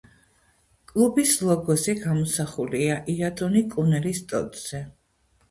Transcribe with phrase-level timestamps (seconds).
[0.91, 4.83] კლუბის ლოგოზე გამოსახულია იადონი კუნელის ტოტზე.